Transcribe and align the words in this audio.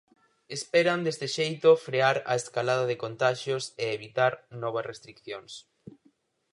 Esperan 0.55 0.99
deste 1.05 1.27
xeito 1.37 1.69
frear 1.85 2.17
a 2.31 2.33
escalada 2.41 2.83
de 2.89 2.99
contaxios 3.03 3.63
e 3.83 3.85
evitar 3.97 4.33
novas 4.61 4.87
restricións. 4.91 5.51